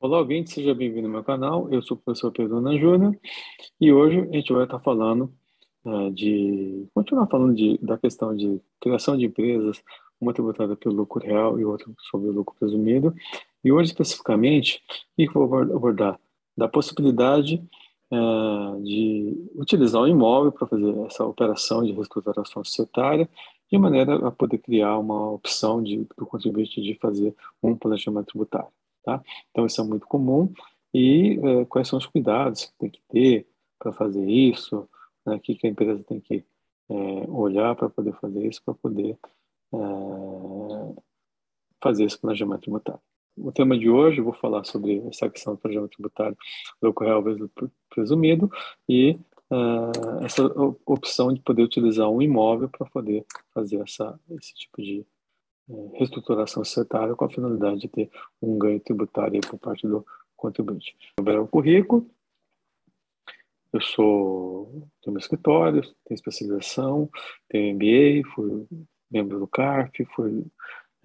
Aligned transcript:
Olá, 0.00 0.18
ouvinte, 0.20 0.52
seja 0.52 0.72
bem-vindo 0.76 1.08
ao 1.08 1.12
meu 1.12 1.24
canal. 1.24 1.68
Eu 1.72 1.82
sou 1.82 1.96
o 1.96 2.00
professor 2.00 2.30
Pedro 2.30 2.58
Ana 2.58 2.78
Júnior 2.78 3.18
e 3.80 3.92
hoje 3.92 4.20
a 4.20 4.36
gente 4.36 4.52
vai 4.52 4.62
estar 4.62 4.78
falando 4.78 5.32
uh, 5.84 6.08
de. 6.12 6.86
continuar 6.94 7.26
falando 7.26 7.52
de, 7.56 7.78
da 7.78 7.98
questão 7.98 8.34
de 8.36 8.60
criação 8.80 9.16
de 9.16 9.26
empresas, 9.26 9.82
uma 10.20 10.32
tributada 10.32 10.76
pelo 10.76 10.94
lucro 10.94 11.20
real 11.26 11.58
e 11.58 11.64
outra 11.64 11.92
sobre 12.10 12.28
o 12.28 12.32
lucro 12.32 12.54
presumido. 12.56 13.12
E 13.64 13.72
hoje, 13.72 13.90
especificamente, 13.90 14.80
o 15.18 15.26
que 15.26 15.32
vou 15.32 15.52
abordar? 15.56 16.20
Da 16.56 16.68
possibilidade 16.68 17.60
uh, 18.12 18.80
de 18.80 19.50
utilizar 19.56 20.02
o 20.02 20.06
imóvel 20.06 20.52
para 20.52 20.68
fazer 20.68 20.96
essa 21.06 21.24
operação 21.24 21.82
de 21.82 21.90
reestruturação 21.90 22.64
societária, 22.64 23.28
de 23.68 23.76
maneira 23.76 24.14
a 24.28 24.30
poder 24.30 24.58
criar 24.58 24.96
uma 24.96 25.32
opção 25.32 25.82
de, 25.82 26.06
do 26.16 26.24
contribuinte 26.24 26.80
de 26.80 26.94
fazer 26.94 27.34
um 27.60 27.74
planejamento 27.74 28.26
tributário. 28.26 28.70
Tá? 29.08 29.22
Então, 29.50 29.64
isso 29.64 29.80
é 29.80 29.84
muito 29.84 30.06
comum. 30.06 30.52
E 30.92 31.40
é, 31.42 31.64
quais 31.64 31.88
são 31.88 31.98
os 31.98 32.04
cuidados 32.04 32.66
que 32.66 32.72
tem 32.78 32.90
que 32.90 33.00
ter 33.08 33.46
para 33.78 33.90
fazer 33.90 34.28
isso? 34.28 34.86
Né? 35.24 35.36
O 35.36 35.40
que, 35.40 35.54
que 35.54 35.66
a 35.66 35.70
empresa 35.70 36.04
tem 36.04 36.20
que 36.20 36.44
é, 36.90 36.94
olhar 37.30 37.74
para 37.74 37.88
poder 37.88 38.12
fazer 38.20 38.46
isso, 38.46 38.62
para 38.62 38.74
poder 38.74 39.18
é, 39.72 39.78
fazer 41.82 42.04
esse 42.04 42.18
planejamento 42.18 42.60
tributário. 42.60 43.00
O 43.38 43.50
tema 43.50 43.78
de 43.78 43.88
hoje, 43.88 44.18
eu 44.18 44.24
vou 44.24 44.34
falar 44.34 44.64
sobre 44.64 44.98
essa 45.08 45.30
questão 45.30 45.54
do 45.54 45.58
planejamento 45.58 45.92
tributário 45.92 46.36
do 46.82 46.90
real 46.90 47.22
vezes 47.22 47.48
presumido 47.88 48.50
e 48.86 49.12
uh, 49.50 50.24
essa 50.24 50.44
opção 50.84 51.32
de 51.32 51.40
poder 51.40 51.62
utilizar 51.62 52.10
um 52.10 52.20
imóvel 52.20 52.68
para 52.68 52.90
poder 52.90 53.24
fazer 53.54 53.80
essa, 53.80 54.18
esse 54.32 54.52
tipo 54.54 54.82
de 54.82 55.06
reestruturação 55.94 56.64
societária 56.64 57.14
com 57.14 57.24
a 57.24 57.30
finalidade 57.30 57.80
de 57.80 57.88
ter 57.88 58.10
um 58.40 58.58
ganho 58.58 58.80
tributário 58.80 59.40
por 59.40 59.58
parte 59.58 59.86
do 59.86 60.04
contribuinte. 60.36 60.96
O 61.18 61.46
currículo, 61.46 62.08
eu 63.72 63.80
sou, 63.80 64.88
tenho 65.02 65.12
meu 65.12 65.20
escritório, 65.20 65.82
tenho 65.82 66.16
especialização, 66.16 67.08
tenho 67.48 67.74
MBA, 67.74 68.28
fui 68.34 68.66
membro 69.10 69.38
do 69.38 69.46
CARF, 69.46 70.04
fui 70.14 70.46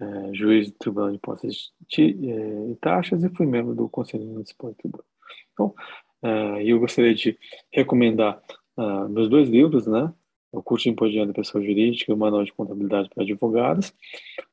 é, 0.00 0.34
juiz 0.34 0.70
do 0.70 0.78
Tribunal 0.78 1.10
de 1.10 1.16
Impostos 1.16 1.72
e 1.98 2.30
é, 2.30 2.74
Taxas 2.80 3.22
e 3.22 3.28
fui 3.28 3.46
membro 3.46 3.74
do 3.74 3.88
Conselho 3.88 4.24
Municipal 4.24 4.70
de 4.70 4.76
Tributo. 4.78 5.04
Então, 5.52 5.74
é, 6.22 6.64
eu 6.64 6.80
gostaria 6.80 7.14
de 7.14 7.38
recomendar 7.70 8.42
uh, 8.76 9.08
meus 9.08 9.28
dois 9.28 9.48
livros, 9.48 9.86
né? 9.86 10.12
O 10.54 10.62
curso 10.62 10.84
de 10.84 10.90
Imposto 10.90 11.26
de 11.26 11.32
Pessoa 11.32 11.62
Jurídica 11.62 12.10
e 12.10 12.14
o 12.14 12.16
Manual 12.16 12.44
de 12.44 12.52
Contabilidade 12.52 13.08
para 13.08 13.24
Advogados, 13.24 13.92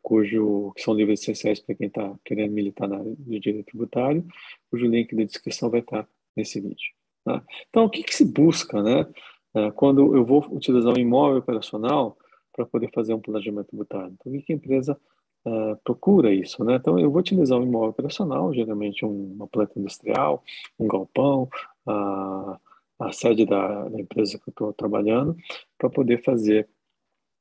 cujo, 0.02 0.74
que 0.76 0.82
são 0.82 0.94
livros 0.94 1.22
essenciais 1.22 1.60
para 1.60 1.76
quem 1.76 1.88
está 1.88 2.14
querendo 2.26 2.52
militar 2.52 2.88
na 2.88 2.98
área 2.98 3.16
do 3.18 3.40
direito 3.40 3.68
tributário, 3.68 4.26
cujo 4.70 4.88
link 4.88 5.16
da 5.16 5.24
descrição 5.24 5.70
vai 5.70 5.82
estar 5.82 6.08
nesse 6.36 6.60
vídeo. 6.60 6.92
Tá? 7.24 7.44
Então, 7.70 7.86
o 7.86 7.90
que, 7.90 8.04
que, 8.04 8.16
se 8.16 8.26
busca 8.26 8.82
né, 8.82 9.06
é, 9.54 9.72
quando 9.72 10.16
eu 10.16 10.26
vou 10.26 10.44
utilizar 10.52 10.94
um 10.94 11.00
imóvel 11.00 11.38
operacional 11.38 12.18
para 12.52 12.66
poder 12.66 12.90
fazer 12.92 13.14
um 13.14 13.22
planejamento 13.22 13.68
tributário? 13.68 14.16
Então, 14.20 14.34
o 14.34 14.42
que 14.42 14.54
a 14.54 14.56
empresa 14.56 15.00
uh, 15.46 15.78
procura 15.84 16.34
isso? 16.34 16.64
Né? 16.64 16.76
Então, 16.76 16.98
eu 16.98 17.12
vou 17.12 17.20
utilizar 17.20 17.60
um 17.60 17.64
imóvel 17.64 17.90
operacional, 17.90 18.52
geralmente 18.54 19.06
uma 19.06 19.48
planta 19.48 19.78
industrial, 19.80 20.44
um 20.80 20.88
galpão, 20.88 21.48
uh, 21.86 22.58
a 23.02 23.12
sede 23.12 23.46
da, 23.46 23.88
da 23.90 24.00
empresa 24.00 24.38
que 24.38 24.50
eu 24.50 24.52
estou 24.52 24.74
trabalhando, 24.74 25.36
para 25.78 25.90
poder 25.90 26.24
fazer 26.24 26.68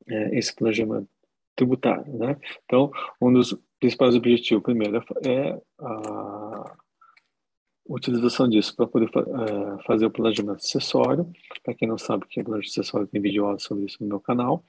é, 0.09 0.39
esse 0.39 0.55
planejamento 0.55 1.09
tributário. 1.55 2.17
Né? 2.17 2.37
Então, 2.65 2.91
um 3.21 3.33
dos 3.33 3.57
principais 3.79 4.15
objetivos, 4.15 4.63
primeiro, 4.63 5.03
é 5.27 5.61
a 5.79 6.77
utilização 7.89 8.49
disso 8.49 8.75
para 8.77 8.87
poder 8.87 9.09
é, 9.09 9.83
fazer 9.85 10.07
o 10.07 10.11
planejamento 10.11 10.59
acessório. 10.59 11.31
Para 11.63 11.75
quem 11.75 11.89
não 11.89 11.99
sabe 11.99 12.25
o 12.25 12.29
que 12.29 12.41
é 12.41 12.45
planejamento 12.45 12.81
acessório, 12.81 13.07
tem 13.07 13.21
vídeo 13.21 13.59
sobre 13.59 13.85
isso 13.85 13.99
no 14.01 14.09
meu 14.09 14.21
canal. 14.21 14.65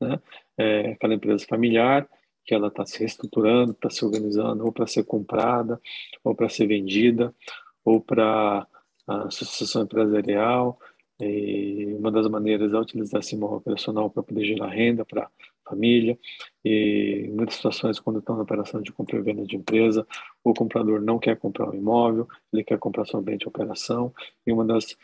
Né? 0.00 0.20
É 0.58 0.92
aquela 0.92 1.14
empresa 1.14 1.46
familiar 1.48 2.08
que 2.44 2.54
ela 2.54 2.68
está 2.68 2.84
se 2.84 2.98
reestruturando, 2.98 3.72
está 3.72 3.88
se 3.88 4.04
organizando, 4.04 4.64
ou 4.66 4.72
para 4.72 4.86
ser 4.86 5.04
comprada, 5.04 5.80
ou 6.22 6.34
para 6.34 6.48
ser 6.48 6.66
vendida, 6.66 7.34
ou 7.82 8.00
para 8.00 8.66
a 9.06 9.24
associação 9.24 9.82
empresarial, 9.82 10.78
e 11.20 11.94
uma 11.96 12.10
das 12.10 12.28
maneiras 12.28 12.72
é 12.72 12.78
utilizar 12.78 13.20
esse 13.20 13.36
imóvel 13.36 13.58
operacional 13.58 14.10
para 14.10 14.22
poder 14.22 14.44
gerar 14.44 14.68
renda 14.68 15.04
para 15.04 15.24
a 15.24 15.70
família. 15.70 16.18
E 16.64 17.26
em 17.26 17.30
muitas 17.30 17.54
situações, 17.56 18.00
quando 18.00 18.18
estão 18.18 18.36
na 18.36 18.42
operação 18.42 18.82
de 18.82 18.92
compra 18.92 19.18
e 19.18 19.22
venda 19.22 19.44
de 19.44 19.56
empresa, 19.56 20.06
o 20.42 20.52
comprador 20.52 21.00
não 21.00 21.18
quer 21.18 21.36
comprar 21.36 21.70
um 21.70 21.74
imóvel, 21.74 22.26
ele 22.52 22.64
quer 22.64 22.78
comprar 22.78 23.04
somente 23.04 23.44
a 23.46 23.48
operação. 23.48 24.12
E 24.44 24.52
uma 24.52 24.64
das 24.64 24.96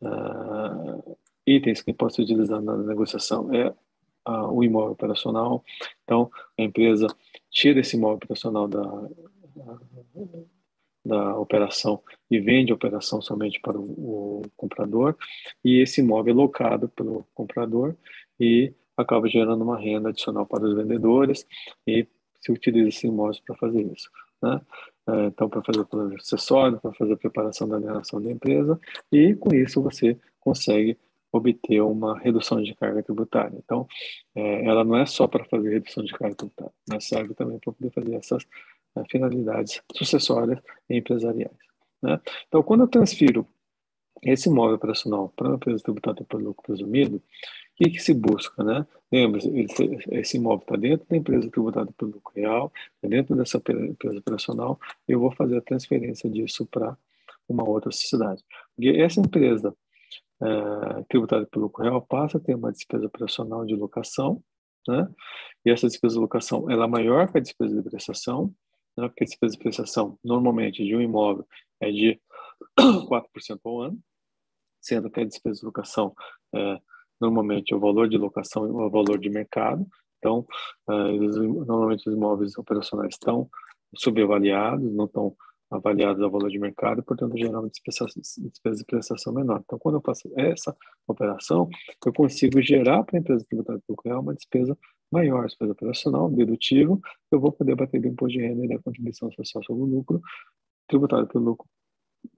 uh, 0.00 1.16
itens 1.46 1.80
que 1.80 1.92
pode 1.92 2.14
ser 2.14 2.22
utilizado 2.22 2.64
na 2.64 2.76
negociação 2.76 3.54
é 3.54 3.68
uh, 4.28 4.52
o 4.52 4.64
imóvel 4.64 4.92
operacional. 4.92 5.64
Então, 6.02 6.28
a 6.58 6.62
empresa 6.62 7.06
tira 7.50 7.78
esse 7.80 7.96
imóvel 7.96 8.16
operacional 8.16 8.66
da. 8.66 8.82
Uh, 8.82 10.46
da 11.04 11.36
operação 11.36 12.00
e 12.30 12.38
vende 12.38 12.72
a 12.72 12.74
operação 12.74 13.20
somente 13.20 13.60
para 13.60 13.78
o, 13.78 14.40
o 14.40 14.42
comprador 14.56 15.16
e 15.64 15.80
esse 15.82 16.00
imóvel 16.00 16.32
é 16.32 16.36
locado 16.36 16.88
pelo 16.88 17.26
comprador 17.34 17.96
e 18.38 18.72
acaba 18.96 19.28
gerando 19.28 19.62
uma 19.62 19.78
renda 19.78 20.10
adicional 20.10 20.46
para 20.46 20.64
os 20.64 20.74
vendedores 20.74 21.46
e 21.86 22.06
se 22.40 22.52
utiliza 22.52 22.88
esse 22.88 23.06
imóvel 23.06 23.40
para 23.46 23.56
fazer 23.56 23.82
isso. 23.82 24.10
Né? 24.42 24.60
É, 25.08 25.26
então, 25.26 25.48
para 25.48 25.62
fazer 25.62 25.80
o 25.80 25.86
plano 25.86 26.14
acessório, 26.14 26.80
para 26.80 26.92
fazer 26.92 27.14
a 27.14 27.16
preparação 27.16 27.68
da 27.68 27.76
alienação 27.76 28.20
da 28.20 28.30
empresa 28.30 28.78
e 29.10 29.34
com 29.34 29.54
isso 29.54 29.82
você 29.82 30.16
consegue 30.38 30.96
obter 31.32 31.80
uma 31.80 32.18
redução 32.18 32.62
de 32.62 32.74
carga 32.74 33.02
tributária. 33.02 33.58
Então, 33.64 33.86
é, 34.34 34.66
ela 34.66 34.84
não 34.84 34.96
é 34.96 35.06
só 35.06 35.26
para 35.26 35.44
fazer 35.46 35.70
redução 35.70 36.04
de 36.04 36.12
carga 36.12 36.36
tributária, 36.36 36.72
mas 36.88 37.08
serve 37.08 37.34
também 37.34 37.58
para 37.58 37.72
poder 37.72 37.90
fazer 37.90 38.14
essas 38.14 38.46
né, 38.94 39.04
finalidades 39.10 39.82
sucessórias 39.94 40.60
e 40.88 40.96
empresariais. 40.96 41.56
Né? 42.02 42.20
Então, 42.48 42.62
quando 42.62 42.82
eu 42.82 42.88
transfiro 42.88 43.46
esse 44.22 44.48
imóvel 44.48 44.76
operacional 44.76 45.32
para 45.34 45.48
uma 45.48 45.56
empresa 45.56 45.82
tributada 45.82 46.24
por 46.24 46.40
lucro 46.40 46.62
presumido, 46.62 47.16
o 47.16 47.22
que, 47.76 47.90
que 47.90 47.98
se 47.98 48.14
busca? 48.14 48.62
Né? 48.62 48.86
Lembra, 49.10 49.40
esse 50.10 50.36
imóvel 50.36 50.62
está 50.62 50.76
dentro 50.76 51.06
da 51.08 51.16
empresa 51.16 51.50
tributada 51.50 51.90
por 51.96 52.06
lucro 52.06 52.32
real, 52.34 52.72
tá 53.00 53.08
dentro 53.08 53.34
dessa 53.34 53.58
empresa 53.58 54.18
operacional, 54.18 54.78
eu 55.08 55.18
vou 55.18 55.32
fazer 55.32 55.56
a 55.56 55.62
transferência 55.62 56.30
disso 56.30 56.66
para 56.66 56.96
uma 57.48 57.68
outra 57.68 57.90
sociedade. 57.90 58.44
Porque 58.76 58.90
essa 58.90 59.20
empresa 59.20 59.74
é, 60.40 61.02
tributada 61.08 61.46
pelo 61.46 61.64
lucro 61.64 61.82
real 61.82 62.02
passa 62.02 62.38
a 62.38 62.40
ter 62.40 62.54
uma 62.54 62.70
despesa 62.70 63.06
operacional 63.06 63.64
de 63.64 63.74
locação, 63.74 64.42
né? 64.86 65.08
e 65.64 65.70
essa 65.70 65.86
despesa 65.86 66.14
de 66.14 66.20
locação 66.20 66.70
ela 66.70 66.84
é 66.84 66.88
maior 66.88 67.30
que 67.30 67.38
a 67.38 67.40
despesa 67.40 67.74
de 67.74 67.88
prestação, 67.88 68.52
né, 68.96 69.08
porque 69.08 69.24
a 69.24 69.26
despesa 69.26 69.52
de 69.52 69.58
prestação, 69.58 70.18
normalmente, 70.22 70.84
de 70.84 70.94
um 70.94 71.00
imóvel 71.00 71.46
é 71.80 71.90
de 71.90 72.20
4% 72.78 73.60
ao 73.64 73.80
ano, 73.80 73.98
sendo 74.80 75.10
que 75.10 75.20
a 75.20 75.24
despesa 75.24 75.60
de 75.60 75.66
locação, 75.66 76.14
é, 76.54 76.80
normalmente, 77.20 77.74
o 77.74 77.80
valor 77.80 78.08
de 78.08 78.18
locação 78.18 78.64
é 78.66 78.68
o 78.68 78.90
valor 78.90 79.18
de 79.18 79.30
mercado. 79.30 79.86
Então, 80.18 80.46
é, 80.88 80.94
eles, 81.14 81.36
normalmente, 81.36 82.08
os 82.08 82.14
imóveis 82.14 82.56
operacionais 82.56 83.14
estão 83.14 83.48
subavaliados, 83.96 84.92
não 84.92 85.06
estão 85.06 85.36
avaliados 85.70 86.22
ao 86.22 86.30
valor 86.30 86.50
de 86.50 86.58
mercado, 86.58 87.02
portanto, 87.02 87.36
geram 87.36 87.60
uma 87.60 87.68
despesa, 87.68 88.06
despesa 88.14 88.78
de 88.78 88.84
prestação 88.84 89.32
menor. 89.32 89.62
Então, 89.64 89.78
quando 89.78 89.96
eu 89.96 90.02
faço 90.02 90.30
essa 90.36 90.76
operação, 91.06 91.68
eu 92.04 92.12
consigo 92.12 92.60
gerar 92.60 93.02
para 93.04 93.18
a 93.18 93.20
empresa 93.20 93.44
tributária 93.48 93.82
pública 93.86 94.18
uma 94.18 94.34
despesa 94.34 94.76
maior, 95.12 95.46
despesa 95.46 95.72
operacional, 95.72 96.30
dedutivo, 96.30 97.00
eu 97.30 97.38
vou 97.38 97.52
poder 97.52 97.76
bater 97.76 98.00
do 98.00 98.08
imposto 98.08 98.38
de 98.38 98.44
renda 98.44 98.64
e 98.64 98.68
da 98.68 98.78
contribuição 98.78 99.30
social 99.32 99.62
sobre 99.64 99.82
o 99.82 99.86
lucro, 99.86 100.20
tributado 100.88 101.26
pelo 101.28 101.44
lucro 101.44 101.68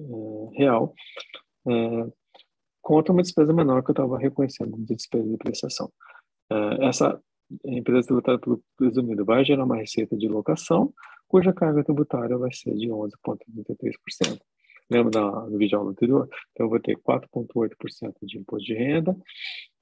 é, 0.01 0.59
real, 0.59 0.95
é, 1.69 2.13
contra 2.83 3.13
uma 3.13 3.23
despesa 3.23 3.53
menor 3.53 3.83
que 3.83 3.91
eu 3.91 3.95
estava 3.95 4.19
reconhecendo 4.19 4.77
de 4.77 4.95
despesa 4.95 5.29
de 5.29 5.37
prestação. 5.37 5.91
É, 6.51 6.87
essa 6.87 7.21
empresa 7.65 8.07
tributária 8.07 8.41
pelo 8.41 8.63
presumido 8.77 9.25
vai 9.25 9.45
gerar 9.45 9.65
uma 9.65 9.77
receita 9.77 10.17
de 10.17 10.29
locação, 10.29 10.93
cuja 11.29 11.53
carga 11.53 11.85
tributária 11.85 12.37
vai 12.37 12.53
ser 12.53 12.75
de 12.75 12.89
11,33%. 12.89 14.41
Lembra 14.91 15.11
do 15.49 15.57
vídeo 15.57 15.81
anterior? 15.81 16.29
Então, 16.53 16.67
eu 16.67 16.71
vou 16.71 16.79
ter 16.81 16.97
4,8% 16.99 18.15
de 18.23 18.39
imposto 18.39 18.67
de 18.67 18.75
renda, 18.75 19.17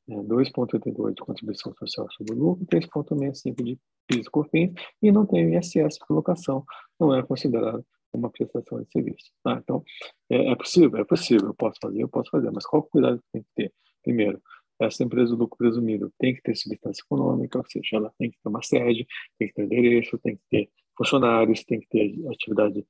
2,82% 0.08 1.08
é, 1.08 1.12
de 1.12 1.22
contribuição 1.22 1.74
social 1.74 2.08
sobre 2.12 2.34
o 2.34 2.38
lucro, 2.38 2.66
3,65% 2.66 3.62
de 3.62 3.78
PIS 4.06 4.26
e 4.26 4.30
COFINS, 4.30 4.72
e 5.02 5.12
não 5.12 5.26
tem 5.26 5.56
ISS 5.56 5.98
por 5.98 6.14
locação, 6.14 6.64
não 6.98 7.14
é 7.14 7.22
considerado 7.22 7.84
uma 8.12 8.30
prestação 8.30 8.82
de 8.82 8.90
serviço. 8.90 9.30
Tá? 9.42 9.58
Então, 9.62 9.82
é, 10.30 10.50
é, 10.50 10.56
possível? 10.56 11.00
É 11.00 11.04
possível, 11.04 11.48
eu 11.48 11.54
posso 11.54 11.78
fazer, 11.80 12.02
eu 12.02 12.08
posso 12.08 12.30
fazer, 12.30 12.50
mas 12.50 12.66
qual 12.66 12.82
o 12.82 12.86
cuidado 12.86 13.18
que 13.18 13.32
tem 13.32 13.42
que 13.42 13.48
ter? 13.54 13.72
Primeiro, 14.02 14.42
essa 14.80 15.04
empresa 15.04 15.30
do 15.34 15.38
lucro 15.38 15.56
presumido 15.56 16.12
tem 16.18 16.34
que 16.34 16.42
ter 16.42 16.56
substância 16.56 17.02
econômica, 17.02 17.58
ou 17.58 17.64
seja, 17.66 17.96
ela 17.96 18.12
tem 18.18 18.30
que 18.30 18.36
ter 18.42 18.48
uma 18.48 18.62
sede, 18.62 19.06
tem 19.38 19.48
que 19.48 19.54
ter 19.54 19.64
endereço, 19.64 20.18
tem 20.18 20.36
que 20.36 20.42
ter 20.50 20.70
funcionários, 20.96 21.64
tem 21.64 21.80
que 21.80 21.88
ter 21.88 22.28
atividade 22.28 22.80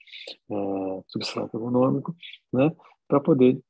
é, 0.51 1.03
substrato 1.07 1.57
econômico, 1.57 2.17
né, 2.53 2.71
para 3.07 3.21
poder 3.21 3.61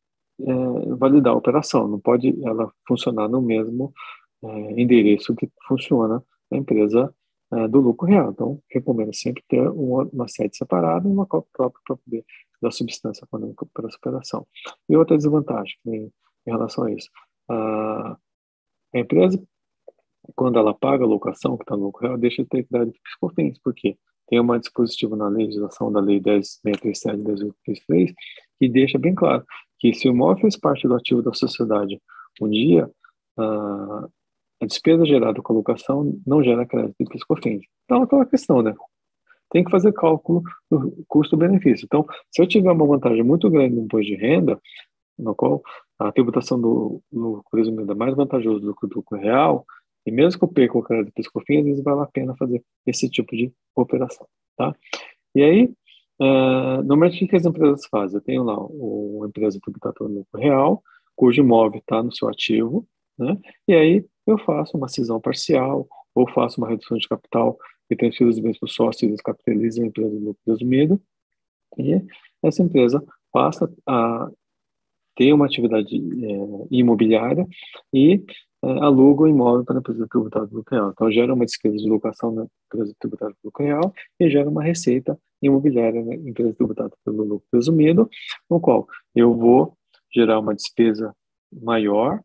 é, 0.42 0.94
validar 0.96 1.32
a 1.32 1.36
operação. 1.36 1.88
Não 1.88 2.00
pode 2.00 2.34
ela 2.44 2.72
funcionar 2.86 3.28
no 3.28 3.40
mesmo 3.40 3.92
é, 4.42 4.80
endereço 4.80 5.34
que 5.34 5.50
funciona 5.66 6.22
a 6.50 6.56
empresa 6.56 7.14
é, 7.52 7.68
do 7.68 7.80
lucro 7.80 8.06
real. 8.06 8.30
Então, 8.30 8.62
recomendo 8.70 9.14
sempre 9.14 9.42
ter 9.48 9.68
uma, 9.68 10.04
uma 10.12 10.28
sede 10.28 10.56
separada 10.56 11.08
e 11.08 11.12
uma 11.12 11.26
cópia 11.26 11.50
própria 11.52 11.82
para 11.86 11.96
poder 11.96 12.24
dar 12.60 12.70
substância 12.70 13.24
econômica 13.24 13.66
para 13.72 13.88
essa 13.88 13.96
operação. 13.96 14.46
E 14.88 14.96
outra 14.96 15.16
desvantagem 15.16 15.76
em, 15.86 16.12
em 16.46 16.50
relação 16.50 16.84
a 16.84 16.92
isso. 16.92 17.08
A, 17.48 18.16
a 18.94 18.98
empresa, 18.98 19.42
quando 20.34 20.58
ela 20.58 20.74
paga 20.74 21.04
a 21.04 21.08
locação, 21.08 21.56
que 21.56 21.64
está 21.64 21.76
no 21.76 21.84
lucro 21.84 22.06
real, 22.06 22.18
deixa 22.18 22.42
de 22.42 22.48
ter 22.48 22.64
que 22.64 23.00
piscofins. 23.02 23.58
Por 23.58 23.74
quê? 23.74 23.96
Tem 24.28 24.40
uma 24.40 24.58
dispositiva 24.58 25.16
na 25.16 25.28
legislação 25.28 25.92
da 25.92 26.00
Lei 26.00 26.20
10.637 26.20 27.16
de 27.16 27.22
2033 27.22 28.12
que 28.58 28.68
deixa 28.68 28.98
bem 28.98 29.14
claro 29.14 29.44
que 29.82 29.92
se 29.92 30.08
o 30.08 30.12
imóvel 30.12 30.42
fez 30.42 30.56
parte 30.56 30.86
do 30.86 30.94
ativo 30.94 31.20
da 31.22 31.34
sociedade 31.34 32.00
um 32.40 32.48
dia, 32.48 32.88
a, 33.36 34.08
despesa 34.64 35.04
gerada 35.04 35.42
com 35.42 35.52
a 35.52 35.56
locação 35.56 36.16
não 36.24 36.40
gera 36.40 36.64
crédito 36.64 36.94
de 37.00 37.06
piscofins. 37.06 37.64
Então, 37.84 38.04
aquela 38.04 38.24
questão, 38.24 38.62
né? 38.62 38.72
Tem 39.50 39.64
que 39.64 39.72
fazer 39.72 39.92
cálculo 39.92 40.40
do 40.70 41.04
custo-benefício. 41.08 41.84
Então, 41.84 42.06
se 42.30 42.40
eu 42.40 42.46
tiver 42.46 42.70
uma 42.70 42.86
vantagem 42.86 43.24
muito 43.24 43.50
grande 43.50 43.74
no 43.74 43.82
imposto 43.82 44.06
de 44.06 44.14
renda, 44.14 44.56
no 45.18 45.34
qual 45.34 45.60
a 45.98 46.12
tributação 46.12 46.60
do 46.60 47.02
lucro 47.12 47.44
presumido 47.50 47.90
é 47.90 47.94
mais 47.94 48.14
vantajoso 48.14 48.60
do 48.60 48.76
que 48.76 48.86
o 48.86 48.90
lucro 48.94 49.18
real, 49.18 49.66
e 50.06 50.12
mesmo 50.12 50.38
que 50.38 50.44
eu 50.44 50.48
perca 50.48 50.78
o 50.78 50.82
crédito 50.82 51.12
piscofins, 51.12 51.58
às 51.58 51.64
vezes 51.64 51.82
vale 51.82 52.02
a 52.02 52.06
pena 52.06 52.36
fazer 52.36 52.62
esse 52.86 53.10
tipo 53.10 53.34
de 53.34 53.52
operação, 53.74 54.28
tá? 54.56 54.72
E 55.34 55.42
aí, 55.42 55.74
uh, 56.22 56.82
normalmente 56.82 57.24
o 57.24 57.28
que 57.28 57.36
as 57.36 57.44
empresas 57.44 57.86
fazem? 57.86 58.16
Eu 58.16 58.22
tenho 58.22 58.42
lá 58.44 58.58
uma 58.58 59.26
empresa 59.26 59.58
tributada 59.60 59.96
no 60.00 60.20
lucro 60.20 60.40
real, 60.40 60.82
cujo 61.16 61.40
imóvel 61.40 61.80
está 61.80 62.02
no 62.02 62.12
seu 62.12 62.28
ativo, 62.28 62.86
né? 63.18 63.36
E 63.66 63.74
aí 63.74 64.06
eu 64.26 64.38
faço 64.38 64.76
uma 64.76 64.88
cisão 64.88 65.20
parcial 65.20 65.86
ou 66.14 66.28
faço 66.30 66.60
uma 66.60 66.68
redução 66.68 66.96
de 66.96 67.08
capital 67.08 67.58
e 67.90 67.96
transfiro 67.96 68.30
os 68.30 68.38
bens 68.38 68.58
para 68.58 68.66
o 68.66 68.70
sócio 68.70 69.06
e 69.06 69.10
descapitaliza 69.10 69.82
a 69.82 69.86
empresa 69.86 70.10
do 70.10 70.24
lucro 70.24 70.40
presumido. 70.44 71.00
E 71.78 72.00
essa 72.42 72.62
empresa 72.62 73.02
passa 73.32 73.72
a 73.86 74.30
ter 75.16 75.32
uma 75.32 75.46
atividade 75.46 75.96
é, 75.96 76.66
imobiliária 76.70 77.46
e 77.92 78.24
é, 78.64 78.68
aluga 78.80 79.24
o 79.24 79.28
imóvel 79.28 79.64
para 79.64 79.76
a 79.76 79.80
empresa 79.80 80.06
tributária 80.08 80.48
do 80.48 80.56
lucro 80.56 80.74
real. 80.74 80.90
Então, 80.90 81.10
gera 81.10 81.34
uma 81.34 81.44
despesa 81.44 81.76
de 81.76 81.88
locação 81.88 82.32
na 82.32 82.46
empresa 82.66 82.94
tributária 82.98 83.34
do 83.34 83.46
lucro 83.46 83.64
real 83.64 83.92
e 84.18 84.30
gera 84.30 84.48
uma 84.48 84.62
receita 84.62 85.18
imobiliária 85.42 86.04
na 86.04 86.14
empresa 86.14 86.54
tributária 86.54 86.92
pelo 87.04 87.24
lucro 87.24 87.46
presumido, 87.50 88.08
no 88.48 88.60
qual 88.60 88.86
eu 89.14 89.34
vou 89.34 89.76
gerar 90.14 90.38
uma 90.38 90.54
despesa 90.54 91.14
maior 91.52 92.20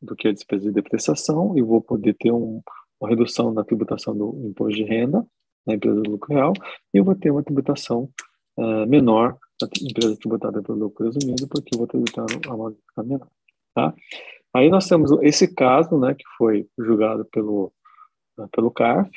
do 0.00 0.16
que 0.16 0.28
a 0.28 0.32
despesa 0.32 0.64
de 0.64 0.72
depreciação 0.72 1.56
e 1.56 1.62
vou 1.62 1.80
poder 1.80 2.14
ter 2.14 2.32
um, 2.32 2.60
uma 3.00 3.08
redução 3.08 3.52
na 3.52 3.64
tributação 3.64 4.16
do 4.16 4.40
imposto 4.44 4.76
de 4.76 4.84
renda 4.84 5.24
na 5.66 5.74
empresa 5.74 6.00
do 6.00 6.10
lucro 6.10 6.34
real 6.34 6.52
e 6.92 6.98
eu 6.98 7.04
vou 7.04 7.14
ter 7.14 7.30
uma 7.30 7.42
tributação 7.42 8.10
uh, 8.56 8.86
menor 8.86 9.38
na 9.60 9.68
empresa 9.80 10.16
tributada 10.16 10.62
pelo 10.62 10.78
lucro 10.78 11.10
presumido 11.10 11.46
porque 11.48 11.74
eu 11.74 11.78
vou 11.78 11.86
tributar 11.86 12.26
a 12.48 12.54
uma 12.54 12.74
menor, 13.04 13.28
tá? 13.74 13.94
Aí 14.54 14.68
nós 14.68 14.86
temos 14.86 15.10
esse 15.22 15.54
caso, 15.54 15.98
né, 15.98 16.14
que 16.14 16.24
foi 16.36 16.68
julgado 16.78 17.24
pelo, 17.26 17.72
pelo 18.50 18.70
CARF, 18.70 19.10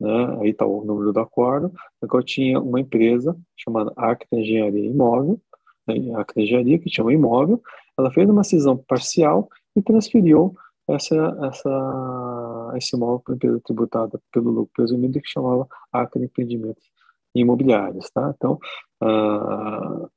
né, 0.00 0.38
aí 0.40 0.50
está 0.50 0.64
o 0.64 0.84
número 0.84 1.12
do 1.12 1.20
acordo, 1.20 1.72
eu 2.02 2.22
tinha 2.22 2.58
uma 2.58 2.80
empresa 2.80 3.36
chamada 3.56 3.92
Arquita 3.96 4.36
Engenharia 4.36 4.86
Imóvel, 4.86 5.38
né, 5.86 6.14
Arquita 6.14 6.40
Engenharia, 6.40 6.78
que 6.78 7.02
um 7.02 7.10
imóvel, 7.10 7.60
ela 7.98 8.10
fez 8.10 8.28
uma 8.28 8.42
cisão 8.42 8.76
parcial 8.76 9.48
e 9.76 9.82
transferiu 9.82 10.54
essa, 10.88 11.38
essa, 11.42 12.72
esse 12.76 12.96
imóvel 12.96 13.20
para 13.20 13.34
a 13.34 13.36
empresa 13.36 13.60
tributada 13.64 14.20
pelo 14.32 14.50
lucro 14.50 14.72
presumido, 14.74 15.20
que 15.20 15.28
chamava 15.28 15.68
Acre 15.92 16.24
Empreendimentos 16.24 16.90
Imobiliários. 17.34 18.10
Tá? 18.10 18.34
Então, 18.34 18.58
uh, 19.02 20.08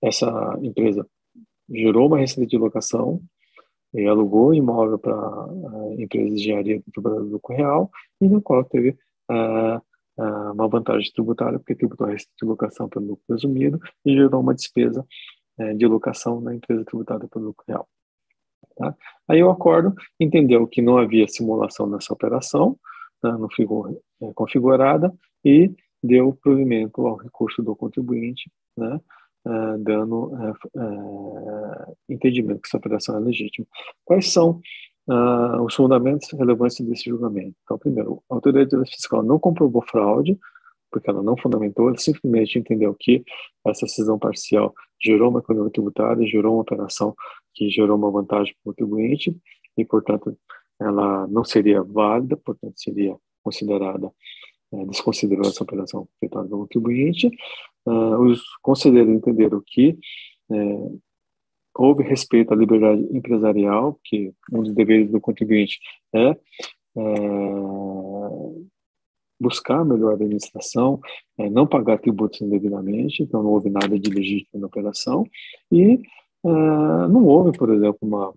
essa 0.00 0.58
empresa 0.62 1.06
gerou 1.68 2.06
uma 2.06 2.18
receita 2.18 2.48
de 2.48 2.56
locação, 2.56 3.20
alugou 4.08 4.54
imóvel 4.54 4.98
para 4.98 5.14
a 5.14 5.46
uh, 5.46 6.00
empresa 6.00 6.28
de 6.28 6.34
engenharia 6.34 6.82
do 6.86 7.18
lucro 7.24 7.54
real, 7.54 7.90
e 8.20 8.28
no 8.28 8.40
qual 8.40 8.64
teve 8.64 8.96
uma 10.54 10.68
vantagem 10.68 11.10
tributária, 11.12 11.58
porque 11.58 11.74
tributou 11.74 12.06
a 12.06 12.10
receita 12.10 12.32
de 12.40 12.46
locação 12.46 12.88
pelo 12.88 13.06
lucro 13.06 13.24
presumido 13.26 13.80
e 14.04 14.14
gerou 14.14 14.40
uma 14.40 14.54
despesa 14.54 15.06
uh, 15.58 15.76
de 15.76 15.86
locação 15.86 16.40
na 16.40 16.54
empresa 16.54 16.84
tributada 16.84 17.26
pelo 17.28 17.46
lucro 17.46 17.64
real. 17.66 17.88
Tá? 18.76 18.94
Aí 19.28 19.42
o 19.42 19.50
acordo 19.50 19.94
entendeu 20.18 20.66
que 20.66 20.82
não 20.82 20.98
havia 20.98 21.26
simulação 21.28 21.86
nessa 21.86 22.12
operação, 22.12 22.78
né, 23.22 23.32
não 23.32 23.48
ficou 23.48 23.88
é, 24.20 24.32
configurada, 24.34 25.12
e 25.44 25.74
deu 26.02 26.36
provimento 26.42 27.06
ao 27.06 27.16
recurso 27.16 27.62
do 27.62 27.76
contribuinte, 27.76 28.50
né, 28.76 29.00
é, 29.46 29.78
dando 29.78 30.32
é, 30.36 30.50
é, 30.80 31.94
entendimento 32.08 32.62
que 32.62 32.68
essa 32.68 32.78
operação 32.78 33.16
é 33.16 33.20
legítima. 33.20 33.66
Quais 34.04 34.32
são 34.32 34.60
uh, 35.08 35.62
os 35.62 35.74
fundamentos 35.74 36.28
relevantes 36.32 36.80
desse 36.80 37.10
julgamento? 37.10 37.54
Então, 37.64 37.78
primeiro, 37.78 38.22
a 38.30 38.34
autoridade 38.34 38.90
fiscal 38.90 39.22
não 39.22 39.38
comprovou 39.38 39.82
fraude, 39.82 40.38
porque 40.90 41.08
ela 41.08 41.22
não 41.22 41.36
fundamentou, 41.36 41.88
ela 41.88 41.96
simplesmente 41.96 42.58
entendeu 42.58 42.94
que 42.98 43.24
essa 43.66 43.86
cisão 43.86 44.18
parcial 44.18 44.74
gerou 45.02 45.30
uma 45.30 45.40
economia 45.40 45.72
tributária, 45.72 46.26
gerou 46.26 46.54
uma 46.54 46.62
operação 46.62 47.14
que 47.54 47.68
gerou 47.70 47.96
uma 47.96 48.10
vantagem 48.10 48.54
para 48.54 48.70
o 48.70 48.74
contribuinte 48.74 49.36
e, 49.76 49.84
portanto, 49.84 50.36
ela 50.80 51.26
não 51.28 51.44
seria 51.44 51.82
válida, 51.82 52.36
portanto, 52.36 52.74
seria 52.76 53.16
considerada, 53.42 54.10
é, 54.72 54.84
desconsiderou 54.86 55.46
essa 55.46 55.62
operação 55.62 56.06
feita 56.20 56.42
pelo 56.44 56.60
contribuinte. 56.60 57.30
Uh, 57.86 58.16
os 58.20 58.40
conselheiros 58.62 59.12
entenderam 59.12 59.62
que 59.66 59.98
é, 60.50 60.56
houve 61.74 62.02
respeito 62.02 62.52
à 62.52 62.56
liberdade 62.56 63.02
empresarial, 63.10 63.98
que 64.04 64.32
um 64.52 64.62
dos 64.62 64.72
deveres 64.72 65.10
do 65.10 65.20
contribuinte 65.20 65.78
é, 66.14 66.30
é 66.30 66.36
buscar 69.40 69.84
melhor 69.84 70.14
administração, 70.14 71.00
é, 71.36 71.50
não 71.50 71.66
pagar 71.66 71.98
tributos 71.98 72.40
indevidamente, 72.40 73.22
então 73.22 73.42
não 73.42 73.50
houve 73.50 73.68
nada 73.68 73.98
de 73.98 74.10
legítimo 74.10 74.60
na 74.60 74.66
operação, 74.68 75.26
e 75.70 76.00
é, 76.44 76.48
não 77.08 77.24
houve, 77.26 77.56
por 77.58 77.70
exemplo, 77.70 77.98
uma 78.02 78.32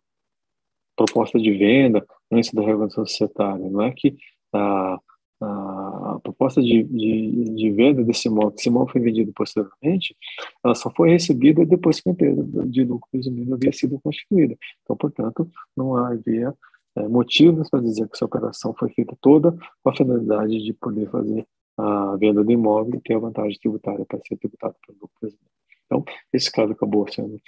proposta 0.95 1.37
de 1.39 1.51
venda 1.51 2.05
antes 2.31 2.51
da 2.51 2.61
revolução 2.61 3.05
societária, 3.05 3.69
não 3.69 3.81
é 3.81 3.91
que 3.91 4.15
a, 4.53 4.99
a 5.41 5.74
proposta 6.19 6.61
de, 6.61 6.83
de, 6.83 7.55
de, 7.55 7.71
venda 7.71 8.03
desse 8.03 8.27
imóvel, 8.27 8.51
que 8.51 8.59
esse 8.59 8.69
imóvel 8.69 8.91
foi 8.91 9.01
vendido 9.01 9.31
posteriormente, 9.33 10.15
ela 10.63 10.75
só 10.75 10.91
foi 10.91 11.11
recebida 11.11 11.65
depois 11.65 11.99
que 11.99 12.09
a 12.09 12.11
empresa 12.11 12.43
de 12.67 12.83
lucro 12.83 13.07
presumido 13.11 13.53
havia 13.53 13.71
sido 13.71 13.99
constituída. 13.99 14.57
Então, 14.83 14.95
portanto, 14.95 15.49
não 15.75 15.95
havia 15.95 16.53
é, 16.95 17.07
motivos 17.07 17.69
para 17.69 17.81
dizer 17.81 18.07
que 18.07 18.15
essa 18.15 18.25
operação 18.25 18.73
foi 18.73 18.89
feita 18.91 19.17
toda 19.21 19.55
com 19.83 19.89
a 19.89 19.95
finalidade 19.95 20.63
de 20.63 20.73
poder 20.73 21.09
fazer 21.09 21.45
a 21.77 22.15
venda 22.15 22.43
do 22.43 22.51
imóvel 22.51 22.95
e 22.95 23.01
ter 23.01 23.15
a 23.15 23.19
vantagem 23.19 23.59
tributária 23.59 24.05
para 24.05 24.19
ser 24.21 24.37
tributado 24.37 24.75
pelo 24.85 24.99
lucro 25.01 25.15
presumido. 25.19 25.51
Então, 25.85 26.03
esse 26.31 26.51
caso 26.51 26.71
acabou 26.71 27.05
sendo 27.11 27.39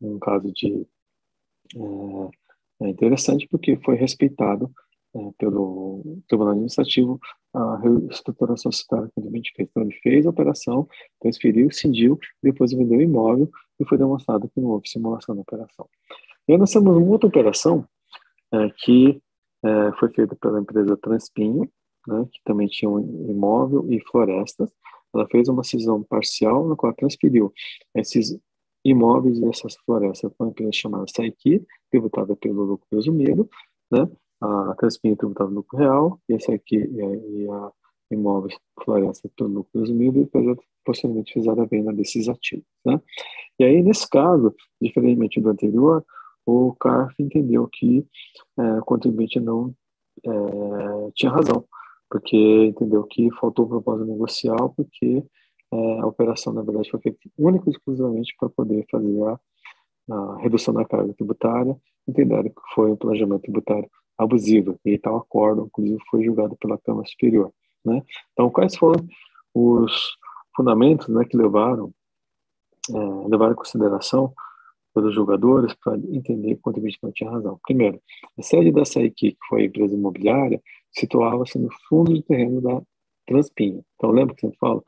um 0.00 0.18
caso 0.18 0.52
de 0.52 0.86
é, 1.76 2.86
é 2.86 2.88
interessante 2.88 3.46
porque 3.48 3.76
foi 3.76 3.96
respeitado 3.96 4.70
é, 5.14 5.18
pelo 5.38 6.02
Tribunal 6.28 6.52
Administrativo 6.52 7.18
a 7.52 7.76
reestruturação 7.78 8.70
societária 8.70 9.10
que 9.14 9.20
o 9.20 9.30
fez. 9.30 9.68
Então, 9.70 9.82
ele 9.82 9.98
fez 10.02 10.26
a 10.26 10.30
operação, 10.30 10.88
transferiu, 11.20 11.70
cindiu, 11.70 12.18
depois 12.42 12.72
vendeu 12.72 12.98
o 12.98 13.02
imóvel 13.02 13.50
e 13.78 13.84
foi 13.84 13.98
demonstrado 13.98 14.48
que 14.48 14.60
não 14.60 14.70
houve 14.70 14.88
simulação 14.88 15.34
da 15.34 15.42
operação. 15.42 15.88
E 16.46 16.52
aí 16.52 16.58
nós 16.58 16.70
temos 16.70 16.96
uma 16.96 17.06
outra 17.06 17.28
operação 17.28 17.84
é, 18.52 18.70
que 18.76 19.20
é, 19.64 19.92
foi 19.98 20.12
feita 20.12 20.36
pela 20.36 20.60
empresa 20.60 20.96
Transpinho, 20.96 21.70
né, 22.06 22.26
que 22.32 22.40
também 22.44 22.66
tinha 22.66 22.90
um 22.90 23.30
imóvel 23.30 23.86
e 23.92 24.00
florestas. 24.00 24.70
Ela 25.14 25.26
fez 25.28 25.48
uma 25.48 25.64
cisão 25.64 26.02
parcial, 26.02 26.66
na 26.68 26.76
qual 26.76 26.94
transferiu 26.94 27.52
esses 27.94 28.38
imóveis 28.84 29.38
e 29.38 29.44
essas 29.46 29.76
florestas 29.84 30.32
para 30.32 30.46
uma 30.46 30.50
empresa 30.50 30.72
chamada 30.72 31.04
Saiki, 31.14 31.64
tributada 31.90 32.34
pelo 32.36 32.64
lucro 32.64 32.86
presumido, 32.88 33.48
né, 33.90 34.08
a 34.40 34.74
Transpinho 34.76 35.16
tributada 35.16 35.48
pelo 35.48 35.60
lucro 35.60 35.78
real, 35.78 36.20
esse 36.28 36.52
aqui 36.52 36.76
e 36.76 37.48
a 37.48 37.70
imóveis 38.10 38.56
florestas 38.82 39.30
pelo 39.36 39.50
lucro 39.50 39.70
presumido, 39.72 40.18
e 40.18 40.24
depois 40.24 40.58
posteriormente 40.84 41.32
fizeram 41.32 41.62
a 41.62 41.66
venda 41.66 41.92
desses 41.92 42.28
ativos. 42.28 42.66
Né. 42.84 43.00
E 43.58 43.64
aí, 43.64 43.82
nesse 43.82 44.08
caso, 44.08 44.54
diferentemente 44.80 45.40
do 45.40 45.50
anterior, 45.50 46.04
o 46.46 46.74
CARF 46.74 47.14
entendeu 47.22 47.68
que 47.70 48.04
é, 48.58 48.78
o 48.78 48.84
contribuinte 48.84 49.38
não 49.38 49.74
é, 50.24 51.10
tinha 51.14 51.30
razão, 51.30 51.64
porque 52.08 52.66
entendeu 52.66 53.04
que 53.04 53.30
faltou 53.32 53.68
propósito 53.68 54.10
negocial, 54.10 54.70
porque 54.74 55.22
é, 55.72 56.00
a 56.00 56.06
operação, 56.06 56.52
na 56.52 56.62
verdade, 56.62 56.90
foi 56.90 57.00
feita 57.00 57.18
única 57.38 57.68
e 57.68 57.72
exclusivamente 57.72 58.34
para 58.38 58.48
poder 58.48 58.84
fazer 58.90 59.22
a, 59.24 59.38
a, 60.10 60.36
redução 60.38 60.74
da 60.74 60.84
carga 60.84 61.12
tributária, 61.14 61.76
entenderam 62.08 62.50
que 62.50 62.74
foi 62.74 62.90
um 62.90 62.96
planejamento 62.96 63.42
tributário 63.42 63.88
abusivo, 64.22 64.78
e 64.84 64.98
tal 64.98 65.16
acordo, 65.16 65.66
inclusive, 65.66 65.98
foi 66.10 66.24
julgado 66.24 66.56
pela 66.56 66.78
Câmara 66.78 67.06
Superior. 67.06 67.52
Né? 67.84 68.02
Então, 68.32 68.50
quais 68.50 68.76
foram 68.76 69.06
os 69.54 70.16
fundamentos 70.54 71.08
né, 71.08 71.24
que 71.24 71.36
levaram, 71.36 71.92
é, 72.90 73.28
levaram 73.28 73.52
em 73.52 73.56
consideração 73.56 74.32
pelos 74.94 75.14
jogadores 75.14 75.72
para 75.74 75.96
entender 75.96 76.56
que 76.56 76.68
o 76.68 76.72
não 77.02 77.12
tinha 77.12 77.30
razão. 77.30 77.58
Primeiro, 77.64 78.00
a 78.38 78.42
sede 78.42 78.72
da 78.72 78.84
SAIC, 78.84 79.14
que 79.14 79.36
foi 79.48 79.62
a 79.62 79.64
empresa 79.66 79.94
imobiliária, 79.94 80.60
situava-se 80.92 81.58
no 81.58 81.68
fundo 81.88 82.12
do 82.12 82.22
terreno 82.22 82.60
da 82.60 82.82
Transpinha. 83.26 83.82
Então, 83.94 84.10
lembra 84.10 84.34
que 84.34 84.46
gente 84.46 84.58
fala? 84.58 84.82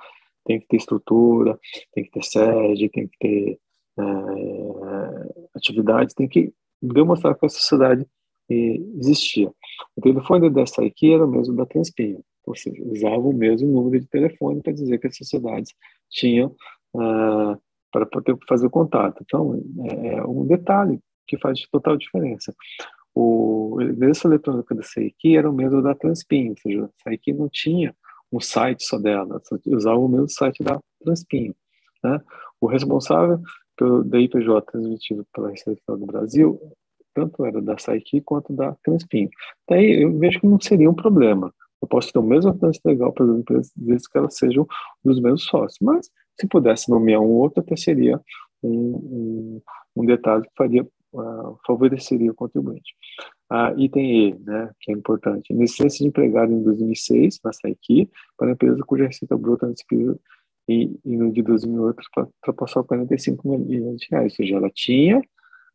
Tem 0.44 0.58
que 0.58 0.66
ter 0.66 0.76
estrutura, 0.76 1.58
tem 1.94 2.02
que 2.04 2.10
ter 2.10 2.24
sede, 2.24 2.88
tem 2.88 3.06
que 3.06 3.18
ter 3.20 3.58
é, 3.98 5.48
atividade, 5.54 6.14
tem 6.14 6.28
que 6.28 6.52
demonstrar 6.82 7.36
que 7.36 7.46
a 7.46 7.48
sociedade 7.48 8.04
existia. 8.48 9.50
O 9.96 10.00
telefone 10.00 10.50
da 10.50 10.66
SAIC 10.66 11.12
era 11.12 11.24
o 11.24 11.30
mesmo 11.30 11.56
da 11.56 11.66
Transpinha, 11.66 12.20
ou 12.44 12.56
seja, 12.56 12.82
usava 12.84 13.22
o 13.28 13.32
mesmo 13.32 13.70
número 13.70 14.00
de 14.00 14.08
telefone 14.08 14.62
para 14.62 14.72
dizer 14.72 14.98
que 14.98 15.06
as 15.06 15.16
sociedades 15.16 15.74
tinham 16.10 16.54
ah, 16.96 17.58
para 17.90 18.06
poder 18.06 18.36
fazer 18.48 18.66
o 18.66 18.70
contato. 18.70 19.22
Então, 19.22 19.62
é, 19.86 20.14
é 20.14 20.24
um 20.24 20.46
detalhe 20.46 20.98
que 21.26 21.38
faz 21.38 21.66
total 21.70 21.96
diferença. 21.96 22.54
O 23.14 23.78
endereço 23.80 24.26
eletrônico 24.26 24.74
da 24.74 24.82
CIQ 24.82 25.36
era 25.36 25.50
o 25.50 25.52
mesmo 25.52 25.82
da 25.82 25.94
Transpin, 25.94 26.50
ou 26.50 26.56
seja, 26.56 26.84
a 26.84 27.10
CIQ 27.10 27.34
não 27.34 27.48
tinha 27.48 27.94
um 28.32 28.40
site 28.40 28.84
só 28.84 28.98
dela, 28.98 29.40
só 29.44 29.56
usava 29.66 29.98
o 29.98 30.08
mesmo 30.08 30.28
site 30.28 30.62
da 30.62 30.80
Transpin. 31.02 31.54
Né? 32.02 32.20
O 32.60 32.66
responsável 32.66 33.38
pelo 33.76 34.02
DIPJ 34.04 34.62
transmitido 34.62 35.26
pela 35.32 35.50
Receita 35.50 35.80
do 35.96 36.06
Brasil, 36.06 36.60
tanto 37.14 37.44
era 37.44 37.60
da 37.60 37.78
SAIQ 37.78 38.22
quanto 38.22 38.52
da 38.52 38.74
Transpin. 38.84 39.28
Daí 39.68 40.02
eu 40.02 40.18
vejo 40.18 40.40
que 40.40 40.46
não 40.46 40.60
seria 40.60 40.90
um 40.90 40.94
problema. 40.94 41.52
Eu 41.80 41.88
posso 41.88 42.12
ter 42.12 42.18
o 42.18 42.22
mesmo 42.22 42.56
trânsito 42.56 42.88
legal 42.88 43.12
para 43.12 43.24
as 43.24 43.38
empresas, 43.38 43.72
desde 43.76 44.08
que 44.08 44.18
elas 44.18 44.36
sejam 44.36 44.66
dos 45.04 45.20
mesmos 45.20 45.44
sócios. 45.44 45.78
Mas 45.80 46.08
se 46.40 46.46
pudesse 46.46 46.90
nomear 46.90 47.20
um 47.20 47.30
outro, 47.30 47.60
até 47.60 47.76
seria 47.76 48.20
um, 48.62 48.70
um, 48.70 49.62
um 49.96 50.06
detalhe 50.06 50.44
que 50.44 50.52
faria, 50.56 50.86
uh, 51.12 51.58
favoreceria 51.66 52.30
o 52.30 52.34
contribuinte. 52.34 52.94
Uh, 53.52 53.78
item 53.78 54.28
E, 54.28 54.34
né, 54.40 54.70
que 54.80 54.92
é 54.92 54.94
importante, 54.94 55.52
licença 55.52 55.98
de 55.98 56.06
empregado 56.06 56.52
em 56.52 56.62
2006, 56.62 57.40
na 57.44 57.52
SAIQ, 57.52 58.08
para 58.38 58.48
a 58.48 58.52
empresa 58.52 58.78
cuja 58.86 59.06
receita 59.06 59.36
bruta 59.36 59.66
nesse 59.66 59.84
período 59.86 60.20
e, 60.68 60.98
e 61.04 61.16
no 61.16 61.32
de 61.32 61.42
2008 61.42 62.00
ultrapassou 62.16 62.84
45 62.84 63.58
milhões 63.58 64.00
de 64.00 64.06
reais, 64.10 64.32
ou 64.32 64.36
seja, 64.36 64.56
ela 64.56 64.70
tinha 64.70 65.20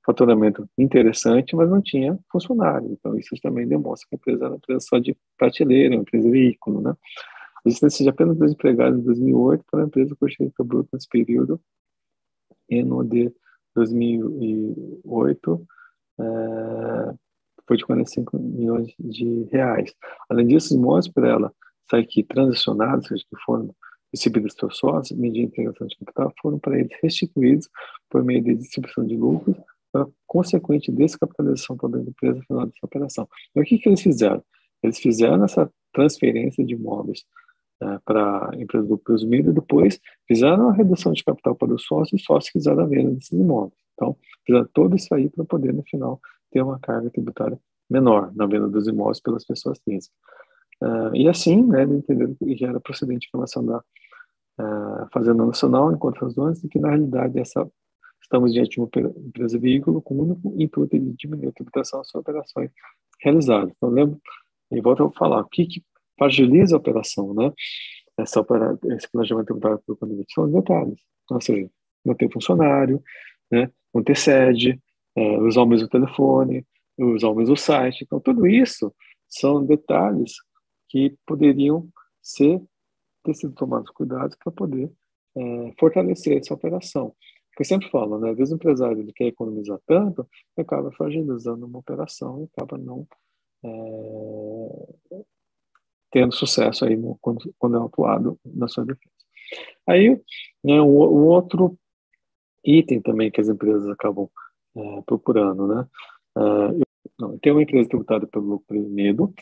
faturamento 0.08 0.68
interessante, 0.78 1.54
mas 1.54 1.70
não 1.70 1.82
tinha 1.82 2.18
funcionário. 2.32 2.90
Então, 2.94 3.18
isso 3.18 3.36
também 3.44 3.68
demonstra 3.68 4.08
que 4.10 4.16
a 4.16 4.18
empresa 4.18 4.46
era 4.46 4.54
uma 4.54 4.58
empresa 4.58 4.80
só 4.80 4.98
de 5.00 5.16
prateleira, 5.38 5.96
uma 5.96 6.02
empresa 6.02 6.32
veículo, 6.32 6.82
né? 6.82 6.96
A 7.66 7.68
existência 7.68 8.04
de 8.04 8.10
apenas 8.10 8.38
dois 8.38 8.54
empregados 8.54 8.98
em 8.98 9.04
2008 9.04 9.66
para 9.70 9.84
a 9.84 9.86
empresa 9.86 10.16
com 10.16 10.26
receita 10.26 10.64
bruta 10.64 10.90
nesse 10.94 11.10
período 11.10 11.60
e 12.70 12.82
no 12.82 13.04
de 13.04 13.30
2008 13.76 15.68
é, 16.20 16.24
foi 17.68 17.76
de 17.76 17.86
45 17.86 18.40
milhões 18.40 18.94
de 18.98 19.44
reais. 19.52 19.94
Além 20.30 20.48
disso, 20.48 20.80
os 20.82 21.08
para 21.10 21.28
ela 21.28 21.54
sair 21.90 22.04
aqui 22.04 22.24
transacionados, 22.24 23.08
seja, 23.08 23.24
que 23.30 23.42
foram 23.46 23.76
recebidos 24.14 24.56
pelos 24.56 24.78
sócios, 24.78 25.20
mediante 25.20 25.52
integração 25.52 25.88
de 25.88 25.98
capital, 25.98 26.34
foram 26.42 26.60
para 26.60 26.80
eles 26.80 26.96
restituídos 27.04 27.68
por 28.10 28.24
meio 28.24 28.42
de 28.42 28.56
distribuição 28.56 29.06
de 29.06 29.18
lucros, 29.18 29.58
consequente 30.25 30.91
descapitalização 30.91 31.77
toda 31.77 31.98
da 31.98 32.10
empresa 32.10 32.38
no 32.38 32.44
final 32.44 32.65
dessa 32.65 32.79
operação. 32.86 33.27
Então, 33.51 33.63
o 33.63 33.65
que, 33.65 33.77
que 33.77 33.89
eles 33.89 34.01
fizeram? 34.01 34.44
Eles 34.84 35.00
fizeram 35.00 35.44
essa 35.44 35.72
transferência 35.94 36.63
de 36.65 36.74
imóveis 36.74 37.24
né, 37.82 38.00
para 38.06 38.51
a 38.51 38.56
empresa 38.56 38.88
do 38.88 38.98
presumido 38.98 39.51
e 39.51 39.53
depois 39.53 40.00
fizeram 40.27 40.70
a 40.70 40.74
redução 40.74 41.13
de 41.13 41.24
capital 41.24 41.56
para 41.56 41.74
os 41.74 41.84
sócios 41.86 42.13
e 42.13 42.15
os 42.15 42.24
sócios 42.24 42.51
fizeram 42.51 42.84
a 42.84 42.86
venda 42.86 43.12
desses 43.12 43.32
imóveis. 43.32 43.79
Então, 43.94 44.15
fizeram 44.46 44.67
todo 44.74 44.96
isso 44.96 45.13
aí 45.13 45.29
para 45.29 45.46
poder, 45.46 45.74
no 45.74 45.84
final, 45.84 46.20
ter 46.51 46.62
uma 46.62 46.79
carga 46.79 47.10
tributária 47.10 47.60
menor 47.89 48.32
na 48.36 48.46
venda 48.46 48.67
dos 48.67 48.88
imóveis 48.88 49.20
pelas 49.20 49.46
pessoas 49.46 49.79
físicas. 49.84 50.15
Uh, 50.82 51.15
e 51.15 51.27
assim, 51.27 51.63
né, 51.63 51.84
entenderam 51.84 52.36
que 52.36 52.56
já 52.56 52.67
era 52.67 52.79
procedente 52.79 53.27
em 53.27 53.38
relação 53.38 53.65
da 53.65 53.77
uh, 53.79 55.08
Fazenda 55.12 55.46
Nacional, 55.46 55.91
enquanto 55.91 56.20
razões, 56.20 56.63
e 56.63 56.67
que 56.67 56.79
na 56.79 56.89
realidade 56.89 57.39
essa, 57.39 57.67
estamos 58.27 58.51
diante 58.51 58.72
de 58.72 58.79
uma 58.79 58.89
empresa 59.25 59.57
veículo 59.57 60.01
com 60.01 60.15
o 60.15 60.24
único 60.24 60.62
intuito 60.62 61.00
de 61.00 61.13
diminuir 61.13 61.48
a 61.48 61.51
tributação 61.53 62.01
às 62.01 62.13
operações 62.13 62.69
realizadas. 63.22 63.74
Então, 63.75 63.89
lembro, 63.89 64.19
e 64.72 64.81
volto 64.81 65.03
a 65.05 65.12
falar, 65.13 65.41
o 65.41 65.50
que, 65.50 65.65
que 65.65 65.84
fragiliza 66.17 66.75
a 66.75 66.79
operação, 66.79 67.34
né? 67.34 67.53
Essa 68.17 68.41
opera, 68.41 68.77
esse 68.91 69.10
planejamento 69.10 69.46
tributário 69.46 69.81
por 69.86 69.98
condomínio 69.98 70.25
são 70.34 70.51
detalhes. 70.51 71.00
Ou 71.29 71.41
seja, 71.41 71.69
não 72.03 72.15
ter 72.15 72.31
funcionário, 72.31 73.01
né? 73.51 73.72
não 73.93 74.03
ter 74.03 74.17
sede, 74.17 74.79
é, 75.15 75.38
usar 75.39 75.62
o 75.62 75.65
mesmo 75.65 75.88
telefone, 75.88 76.65
usar 76.98 77.29
o 77.29 77.36
mesmo 77.36 77.55
site. 77.55 78.03
Então, 78.03 78.19
tudo 78.19 78.46
isso 78.48 78.93
são 79.29 79.65
detalhes 79.65 80.34
que 80.89 81.15
poderiam 81.25 81.88
ser 82.22 82.62
ter 83.24 83.34
sido 83.34 83.53
tomados 83.53 83.91
cuidados 83.91 84.38
para 84.41 84.51
poder 84.51 84.91
é, 85.36 85.74
fortalecer 85.77 86.38
essa 86.38 86.53
operação. 86.53 87.13
Porque 87.58 87.64
eu 87.64 87.76
sempre 87.76 87.90
falo, 87.90 88.20
né? 88.20 88.30
Às 88.30 88.38
vezes 88.38 88.52
o 88.54 88.56
empresário 88.56 89.00
ele 89.00 89.12
quer 89.12 89.26
economizar 89.26 89.80
tanto, 89.88 90.30
acaba 90.56 90.92
fragilizando 90.92 91.66
uma 91.66 91.80
operação 91.80 92.44
e 92.44 92.44
acaba 92.44 92.78
não 92.78 93.08
é, 93.66 95.24
tendo 96.12 96.36
sucesso 96.36 96.86
aí 96.86 96.96
no, 96.96 97.18
quando, 97.20 97.52
quando 97.58 97.78
é 97.78 97.84
atuado 97.84 98.40
na 98.46 98.68
sua 98.68 98.86
defesa. 98.86 99.12
Aí, 99.88 100.22
né, 100.64 100.80
um, 100.80 100.86
um 100.86 101.26
outro 101.26 101.76
item 102.64 103.02
também 103.02 103.32
que 103.32 103.42
as 103.42 103.50
empresas 103.50 103.90
acabam 103.90 104.30
é, 104.76 105.02
procurando, 105.02 105.66
né? 105.66 105.88
É, 106.38 106.42
não, 107.20 107.40
tem 107.40 107.52
uma 107.52 107.64
empresa 107.64 107.90
tributada 107.90 108.28
pelo 108.28 108.46
lucro 108.46 108.68
presumido 108.68 109.34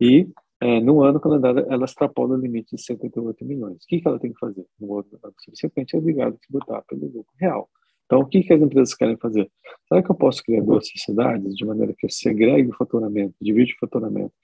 e 0.00 0.28
é, 0.60 0.80
no 0.80 1.02
ano 1.02 1.18
calendário 1.18 1.66
ela 1.70 1.86
extrapola 1.86 2.34
o 2.34 2.40
limite 2.40 2.76
de 2.76 2.82
78 2.82 3.44
milhões. 3.44 3.82
O 3.82 3.86
que, 3.86 4.00
que 4.00 4.06
ela 4.06 4.18
tem 4.18 4.32
que 4.32 4.38
fazer? 4.38 4.66
No 4.78 4.98
ano 4.98 5.08
subsequente 5.38 5.96
é 5.96 5.98
obrigada 5.98 6.36
a 6.36 6.38
tributar 6.38 6.84
pelo 6.86 7.06
lucro 7.06 7.32
real. 7.38 7.68
Então, 8.04 8.20
o 8.20 8.26
que, 8.26 8.42
que 8.42 8.52
as 8.52 8.60
empresas 8.60 8.92
querem 8.94 9.16
fazer? 9.16 9.50
Será 9.88 10.02
que 10.02 10.10
eu 10.10 10.16
posso 10.16 10.42
criar 10.42 10.62
duas 10.62 10.88
sociedades 10.88 11.54
de 11.54 11.64
maneira 11.64 11.94
que 11.96 12.04
eu 12.04 12.10
segregue 12.10 12.68
o 12.68 12.76
faturamento, 12.76 13.34
divide 13.40 13.72
o 13.72 13.78
faturamento 13.78 14.34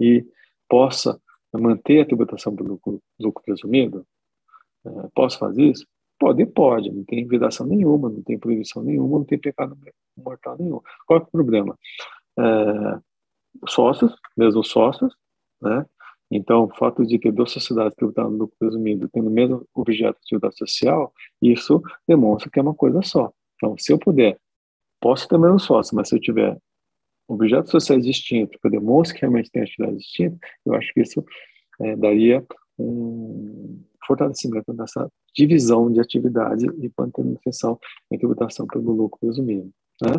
e 0.00 0.26
possa 0.68 1.20
manter 1.52 2.00
a 2.00 2.06
tributação 2.06 2.54
do 2.54 2.64
lucro, 2.64 3.00
lucro 3.20 3.44
presumido? 3.44 4.06
É, 4.84 4.90
posso 5.14 5.38
fazer 5.38 5.64
isso? 5.64 5.86
Pode, 6.18 6.44
pode, 6.46 6.90
não 6.90 7.04
tem 7.04 7.26
vedação 7.26 7.66
nenhuma, 7.66 8.08
não 8.08 8.22
tem 8.22 8.38
proibição 8.38 8.82
nenhuma, 8.82 9.18
não 9.18 9.24
tem 9.24 9.38
pecado 9.38 9.76
mortal 10.16 10.56
nenhum. 10.58 10.80
Qual 11.06 11.20
é 11.20 11.22
o 11.22 11.26
problema? 11.26 11.78
É, 12.38 12.98
sócios, 13.68 14.14
mesmo 14.36 14.64
sócios, 14.64 15.14
né? 15.60 15.84
Então, 16.30 16.64
o 16.64 16.76
fato 16.76 17.04
de 17.04 17.18
ter 17.18 17.32
duas 17.32 17.50
sociedades 17.50 17.94
tributando 17.96 18.36
lucro 18.36 18.56
presumido, 18.58 19.08
tendo 19.08 19.28
o 19.28 19.32
mesmo 19.32 19.66
objeto 19.74 20.16
de 20.20 20.26
atividade 20.26 20.56
social, 20.56 21.12
isso 21.42 21.82
demonstra 22.06 22.48
que 22.48 22.58
é 22.58 22.62
uma 22.62 22.74
coisa 22.74 23.02
só. 23.02 23.32
Então, 23.56 23.76
se 23.76 23.92
eu 23.92 23.98
puder, 23.98 24.38
posso 25.00 25.26
ter 25.26 25.38
menos 25.38 25.64
sócio, 25.64 25.96
mas 25.96 26.08
se 26.08 26.14
eu 26.14 26.20
tiver 26.20 26.56
objetos 27.26 27.70
sociais 27.70 28.04
distintos, 28.04 28.56
que 28.60 28.66
eu 28.66 28.70
demonstre 28.70 29.14
que 29.14 29.22
realmente 29.22 29.50
tem 29.50 29.62
atividade 29.62 29.96
distinta, 29.96 30.38
eu 30.64 30.74
acho 30.74 30.92
que 30.92 31.00
isso 31.00 31.24
é, 31.80 31.96
daria 31.96 32.44
um 32.78 33.82
fortalecimento 34.06 34.72
nessa 34.72 35.10
divisão 35.34 35.92
de 35.92 36.00
atividade 36.00 36.66
e 36.66 36.90
manutenção 36.96 37.78
em 38.10 38.18
tributação 38.18 38.66
pelo 38.66 38.92
lucro 38.92 39.18
presumido. 39.20 39.70
Né? 40.02 40.12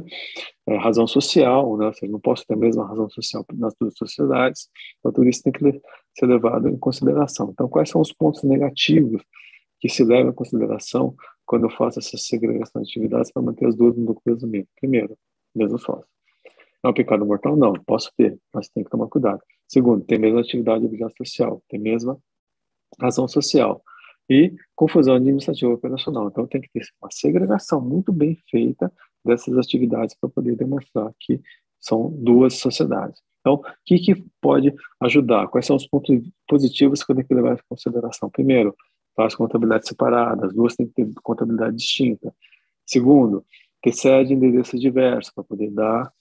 É, 0.68 0.78
razão 0.78 1.08
social, 1.08 1.76
né? 1.78 1.88
ou 1.88 1.94
seja, 1.94 2.12
não 2.12 2.20
posso 2.20 2.46
ter 2.46 2.54
a 2.54 2.58
mesma 2.58 2.88
razão 2.88 3.10
social 3.10 3.44
nas 3.54 3.74
duas 3.80 3.96
sociedades, 3.98 4.70
então 5.00 5.12
tudo 5.12 5.28
isso 5.28 5.42
tem 5.42 5.52
que 5.52 5.82
ser 6.18 6.26
levado 6.26 6.68
em 6.68 6.78
consideração. 6.78 7.50
Então, 7.52 7.68
quais 7.68 7.90
são 7.90 8.00
os 8.00 8.14
pontos 8.14 8.44
negativos 8.44 9.24
que 9.80 9.90
se 9.90 10.04
levam 10.04 10.32
em 10.32 10.36
consideração 10.36 11.16
quando 11.46 11.66
eu 11.66 11.70
faço 11.72 12.00
essa 12.00 12.18
segregação 12.18 12.82
de 12.82 12.90
atividades 12.90 13.32
para 13.32 13.42
manter 13.42 13.68
as 13.68 13.76
duas 13.76 13.96
no 13.96 14.06
lucro 14.06 14.22
presumido? 14.24 14.68
Primeiro, 14.80 15.18
mesmo 15.56 15.80
sócio. 15.80 16.06
É 16.84 16.88
um 16.88 16.94
pecado 16.94 17.26
mortal? 17.26 17.56
Não, 17.56 17.74
posso 17.74 18.12
ter, 18.18 18.38
mas 18.54 18.70
tem 18.70 18.84
que 18.84 18.90
tomar 18.90 19.08
cuidado. 19.08 19.42
Segundo, 19.68 20.04
tem 20.04 20.20
mesma 20.20 20.42
atividade 20.42 20.82
de 20.82 20.86
obrigação 20.88 21.16
social, 21.18 21.64
tem 21.70 21.80
mesma 21.80 22.18
razão 23.00 23.28
social 23.28 23.82
e 24.30 24.54
confusão 24.76 25.16
administrativa 25.16 25.74
operacional. 25.74 26.28
Então, 26.28 26.48
tem 26.48 26.62
que 26.62 26.70
ter 26.70 26.84
uma 27.02 27.10
segregação 27.12 27.82
muito 27.82 28.12
bem 28.12 28.38
feita 28.50 28.92
dessas 29.24 29.58
atividades 29.58 30.16
para 30.20 30.30
poder 30.30 30.56
demonstrar 30.56 31.12
que 31.20 31.42
são 31.80 32.12
duas 32.12 32.56
sociedades. 32.56 33.22
Então, 33.42 33.56
o 33.56 33.64
que, 33.86 33.98
que 33.98 34.24
pode 34.40 34.74
ajudar? 35.02 35.48
Quais 35.48 35.66
são 35.66 35.76
os 35.76 35.88
pontos 35.88 36.16
positivos 36.48 37.04
que 37.04 37.12
eu 37.12 37.16
tenho 37.16 37.28
que 37.28 37.34
levar 37.34 37.56
em 37.56 37.60
consideração? 37.68 38.30
Primeiro, 38.30 38.76
faz 39.16 39.36
contabilidade 39.36 39.88
separada, 39.88 40.46
as 40.46 40.54
duas 40.54 40.76
têm 40.76 40.88
que 40.88 40.94
ter 40.94 41.12
contabilidade 41.24 41.76
distinta. 41.76 42.34
Segundo, 42.86 43.44
ter 43.82 43.94
sede 43.94 44.34
e 44.34 44.36
endereços 44.36 44.80
diversos 44.80 45.34
para 45.34 45.44
poder 45.44 45.72
dar 45.72 46.12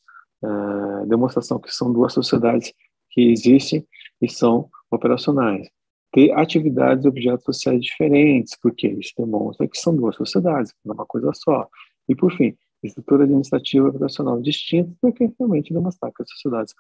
é, 0.43 1.07
demonstração 1.07 1.59
que 1.59 1.71
são 1.71 1.93
duas 1.93 2.13
sociedades 2.13 2.73
que 3.11 3.31
existem 3.31 3.87
e 4.21 4.29
são 4.29 4.71
operacionais. 4.91 5.69
Ter 6.13 6.33
atividades 6.33 7.05
e 7.05 7.09
objetos 7.09 7.45
sociais 7.45 7.81
diferentes, 7.83 8.57
porque 8.61 8.89
isso 8.89 9.13
demonstra 9.17 9.69
que 9.69 9.79
são 9.79 9.95
duas 9.95 10.17
sociedades, 10.17 10.73
não 10.85 10.93
é 10.93 10.97
uma 10.97 11.07
coisa 11.07 11.31
só. 11.35 11.69
E, 12.09 12.15
por 12.15 12.33
fim, 12.33 12.57
estrutura 12.83 13.25
administrativa 13.25 13.87
e 13.87 13.91
operacional 13.91 14.41
distinta, 14.41 14.93
porque 15.01 15.31
realmente 15.39 15.73
demonstrar 15.73 16.13
que 16.13 16.23
as 16.23 16.31
sociedades 16.31 16.75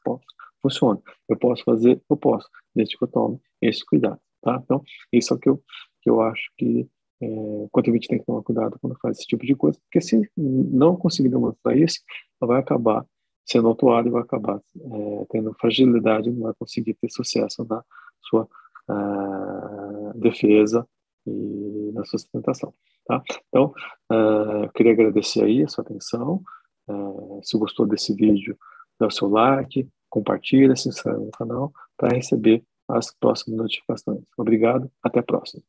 funcionam. 0.62 1.02
Eu 1.28 1.36
posso 1.36 1.62
fazer, 1.64 2.00
eu 2.08 2.16
posso, 2.16 2.48
desde 2.74 2.96
que 2.96 3.04
eu 3.04 3.08
tome 3.08 3.40
esse 3.60 3.84
cuidado. 3.84 4.20
Tá? 4.42 4.60
Então, 4.64 4.82
isso 5.12 5.34
é 5.34 5.36
o 5.36 5.38
que 5.38 5.48
eu, 5.48 5.62
que 6.02 6.10
eu 6.10 6.20
acho 6.22 6.50
que 6.56 6.88
é, 7.22 7.26
o 7.26 7.68
contribuinte 7.70 8.08
tem 8.08 8.18
que 8.18 8.24
tomar 8.24 8.42
cuidado 8.42 8.78
quando 8.80 8.98
faz 8.98 9.18
esse 9.18 9.26
tipo 9.26 9.44
de 9.44 9.54
coisa, 9.54 9.78
porque 9.82 10.00
se 10.00 10.30
não 10.36 10.96
conseguir 10.96 11.28
demonstrar 11.28 11.76
isso, 11.76 12.00
ela 12.40 12.52
vai 12.52 12.60
acabar 12.60 13.04
sendo 13.44 13.68
autuado 13.68 14.08
e 14.08 14.10
vai 14.10 14.22
acabar 14.22 14.58
é, 14.58 15.26
tendo 15.30 15.52
fragilidade, 15.54 16.30
não 16.30 16.44
vai 16.44 16.54
conseguir 16.58 16.94
ter 16.94 17.10
sucesso 17.10 17.66
na 17.68 17.84
sua 18.22 18.48
uh, 18.88 20.18
defesa 20.18 20.86
e 21.26 21.90
na 21.92 22.04
sua 22.04 22.18
sustentação. 22.18 22.72
Tá? 23.10 23.20
Então, 23.48 23.74
uh, 24.12 24.70
queria 24.72 24.92
agradecer 24.92 25.42
aí 25.42 25.64
a 25.64 25.68
sua 25.68 25.82
atenção. 25.82 26.40
Uh, 26.88 27.40
se 27.42 27.58
gostou 27.58 27.84
desse 27.84 28.14
vídeo, 28.14 28.56
dá 29.00 29.08
o 29.08 29.10
seu 29.10 29.28
like, 29.28 29.88
compartilha, 30.08 30.76
se 30.76 30.88
inscreve 30.88 31.18
no 31.18 31.30
canal 31.32 31.72
para 31.96 32.14
receber 32.14 32.62
as 32.88 33.12
próximas 33.18 33.58
notificações. 33.58 34.22
Obrigado, 34.38 34.88
até 35.02 35.18
a 35.18 35.24
próxima. 35.24 35.60